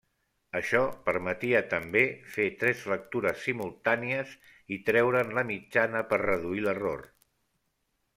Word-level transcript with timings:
Això 0.59 0.79
permetia 1.09 1.59
també 1.73 2.01
fer 2.37 2.47
tres 2.63 2.81
lectures 2.91 3.43
simultànies 3.49 4.31
i 4.77 4.81
treure'n 4.89 5.35
la 5.41 5.45
mitjana 5.51 6.03
per 6.15 6.21
reduir 6.23 6.65
l'error. 6.65 7.05